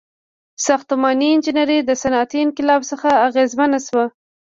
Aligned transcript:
•ساختماني 0.65 1.27
انجینري 1.33 1.77
د 1.83 1.91
صنعتي 2.01 2.37
انقلاب 2.45 2.81
څخه 2.91 3.09
اغیزمنه 3.27 3.79
شوه. 3.87 4.05